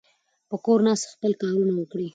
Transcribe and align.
په 0.49 0.55
کور 0.65 0.79
ناست 0.87 1.03
خپل 1.13 1.31
کارونه 1.41 1.73
وکړئ. 1.75 2.07